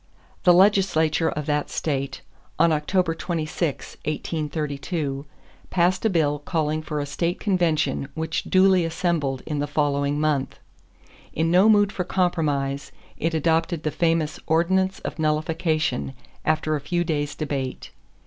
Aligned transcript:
_The 0.45 0.53
legislature 0.55 1.29
of 1.29 1.45
that 1.45 1.69
state, 1.69 2.21
on 2.57 2.71
October 2.71 3.13
26, 3.13 3.97
1832, 4.03 5.27
passed 5.69 6.03
a 6.05 6.09
bill 6.09 6.39
calling 6.39 6.81
for 6.81 6.99
a 6.99 7.05
state 7.05 7.39
convention 7.39 8.07
which 8.15 8.45
duly 8.45 8.83
assembled 8.83 9.43
in 9.45 9.59
the 9.59 9.67
following 9.67 10.19
month. 10.19 10.57
In 11.33 11.51
no 11.51 11.69
mood 11.69 11.91
for 11.91 12.03
compromise, 12.03 12.91
it 13.19 13.35
adopted 13.35 13.83
the 13.83 13.91
famous 13.91 14.39
Ordinance 14.47 15.01
of 15.01 15.19
Nullification 15.19 16.15
after 16.45 16.75
a 16.75 16.81
few 16.81 17.03
days' 17.03 17.35
debate. 17.35 17.91